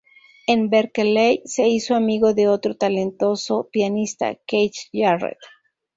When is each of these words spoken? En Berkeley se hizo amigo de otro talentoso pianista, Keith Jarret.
En 0.47 0.71
Berkeley 0.71 1.43
se 1.45 1.67
hizo 1.67 1.93
amigo 1.93 2.33
de 2.33 2.47
otro 2.47 2.75
talentoso 2.75 3.69
pianista, 3.71 4.33
Keith 4.33 4.73
Jarret. 4.91 5.37